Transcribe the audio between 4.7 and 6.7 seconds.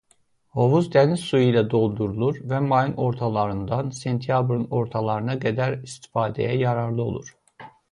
ortalarına qədər istifadəyə